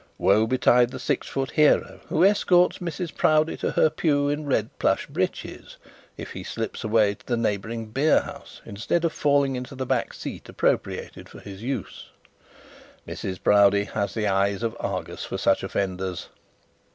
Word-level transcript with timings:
Woe 0.17 0.47
betide 0.47 0.89
the 0.89 0.97
six 0.99 1.27
foot 1.27 1.51
hero 1.51 1.99
who 2.09 2.25
escorts 2.25 2.79
Mrs 2.79 3.13
Proudie 3.15 3.55
to 3.57 3.69
her 3.73 3.91
pew 3.91 4.29
in 4.29 4.47
red 4.47 4.71
plush 4.79 5.05
breeches, 5.05 5.77
if 6.17 6.31
he 6.31 6.43
slips 6.43 6.83
away 6.83 7.13
to 7.13 7.23
the 7.23 7.37
neighbouring 7.37 7.85
beer 7.85 8.23
shop, 8.25 8.47
instead 8.65 9.05
of 9.05 9.13
falling 9.13 9.55
into 9.55 9.75
the 9.75 9.85
back 9.85 10.15
seat 10.15 10.49
appropriated 10.49 11.27
to 11.27 11.37
his 11.37 11.61
use. 11.61 12.09
Mrs 13.07 13.39
Proudie 13.43 13.83
has 13.93 14.15
the 14.15 14.25
eyes 14.25 14.63
of 14.63 14.75
Argus 14.79 15.23
for 15.23 15.37
such 15.37 15.61
offenders. 15.61 16.29